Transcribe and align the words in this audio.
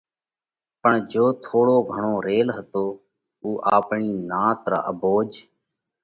پڻ 0.81 0.93
جي 1.11 1.25
ٿوڙو 1.43 1.77
گھڻو 1.91 2.15
ريل 2.27 2.47
هتو 2.57 2.83
اُو 3.41 3.49
آپڻِي 3.75 4.09
نات 4.29 4.59
را 4.71 4.79
اڀوج 4.91 5.31